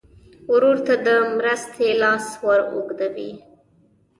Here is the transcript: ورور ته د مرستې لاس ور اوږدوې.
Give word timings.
ورور 0.51 0.77
ته 0.85 0.93
د 1.05 1.07
مرستې 1.37 1.87
لاس 2.01 2.25
ور 2.45 2.59
اوږدوې. 2.73 3.31